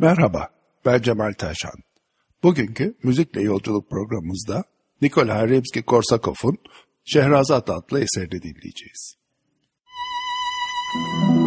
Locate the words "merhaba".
0.00-0.48